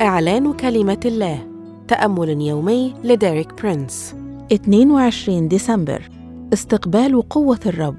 [0.00, 1.46] إعلان كلمة الله.
[1.88, 4.14] تأمل يومي لديريك برينس.
[4.52, 6.08] 22 ديسمبر.
[6.52, 7.96] استقبال قوة الرب.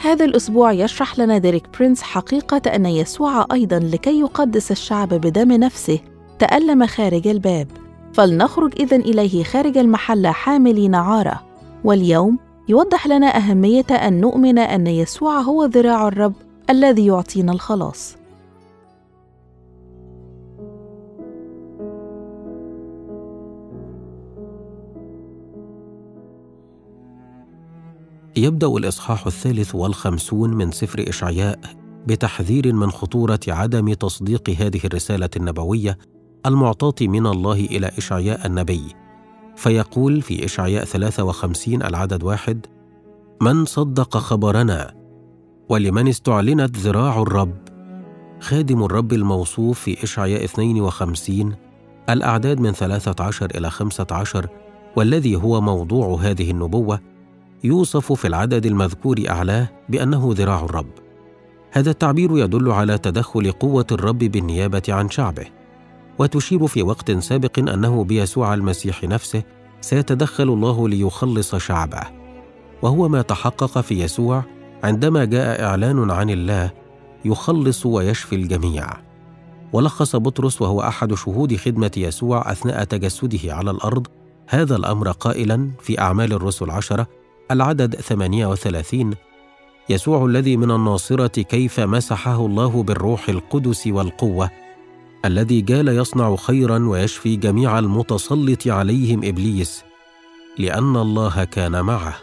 [0.00, 5.98] هذا الأسبوع يشرح لنا ديريك برينس حقيقة أن يسوع أيضا لكي يقدس الشعب بدم نفسه.
[6.38, 7.68] تألم خارج الباب.
[8.12, 11.42] فلنخرج إذن إليه خارج المحل حاملين عارة.
[11.84, 12.38] واليوم
[12.68, 16.34] يوضح لنا أهمية أن نؤمن أن يسوع هو ذراع الرب
[16.70, 18.16] الذي يعطينا الخلاص.
[28.36, 31.58] يبدأ الإصحاح الثالث والخمسون من سفر إشعياء
[32.06, 35.98] بتحذير من خطورة عدم تصديق هذه الرسالة النبوية
[36.46, 38.82] المعطاة من الله إلى إشعياء النبي.
[39.56, 42.66] فيقول في إشعياء 53 العدد واحد
[43.42, 44.94] من صدق خبرنا
[45.68, 47.56] ولمن استعلنت ذراع الرب؟
[48.40, 51.56] خادم الرب الموصوف في إشعياء 52
[52.10, 54.48] الأعداد من 13 إلى 15
[54.96, 57.00] والذي هو موضوع هذه النبوة
[57.64, 60.90] يوصف في العدد المذكور أعلاه بأنه ذراع الرب.
[61.72, 65.46] هذا التعبير يدل على تدخل قوة الرب بالنيابة عن شعبه
[66.18, 69.42] وتشير في وقت سابق أنه بيسوع المسيح نفسه
[69.80, 72.00] سيتدخل الله ليخلص شعبه.
[72.82, 74.44] وهو ما تحقق في يسوع
[74.84, 76.70] عندما جاء إعلان عن الله
[77.24, 78.86] يخلص ويشفي الجميع.
[79.72, 84.06] ولخص بطرس وهو أحد شهود خدمة يسوع أثناء تجسده على الأرض
[84.48, 87.06] هذا الأمر قائلا في أعمال الرسل عشرة
[87.50, 89.14] العدد 38
[89.88, 94.50] يسوع الذي من الناصرة كيف مسحه الله بالروح القدس والقوة
[95.24, 99.84] الذي جال يصنع خيرا ويشفي جميع المتسلط عليهم إبليس
[100.58, 102.16] لأن الله كان معه.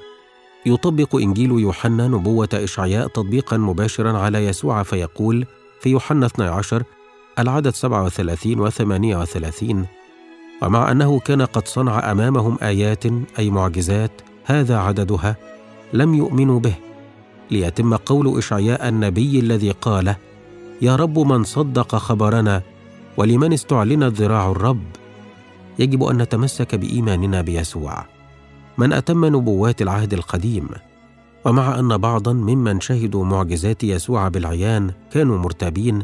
[0.66, 5.46] يطبق إنجيل يوحنا نبوة إشعياء تطبيقا مباشرا على يسوع فيقول
[5.82, 6.84] في يوحنا 12
[7.40, 9.86] العدد 37 و 38
[10.62, 13.04] ومع أنه كان قد صنع أمامهم آيات
[13.40, 15.36] أي معجزات هذا عددها
[15.94, 16.76] لم يؤمنوا به.
[17.52, 20.16] ليتم قول إشعياء النبي الذي قال
[20.82, 22.62] يا رب من صدق خبرنا
[23.18, 24.84] ولمن استعلنت ذراع الرب.
[25.80, 28.06] يجب أن نتمسك بإيماننا بيسوع.
[28.78, 30.68] من أتم نبوات العهد القديم
[31.46, 36.04] ومع أن بعضا ممن شهدوا معجزات يسوع بالعيان كانوا مرتابين